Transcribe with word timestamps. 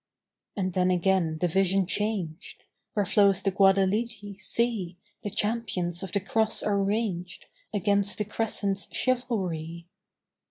And 0.57 0.73
then 0.73 0.89
again 0.89 1.37
the 1.41 1.47
vision 1.47 1.85
changed: 1.85 2.63
Where 2.95 3.05
flows 3.05 3.43
the 3.43 3.51
Guadelete, 3.51 4.41
see, 4.41 4.97
The 5.21 5.29
champions 5.29 6.01
of 6.01 6.11
the 6.11 6.19
Cross 6.19 6.63
are 6.63 6.81
ranged 6.83 7.45
Against 7.71 8.17
the 8.17 8.25
Crescent's 8.25 8.87
chivalry. 8.91 9.85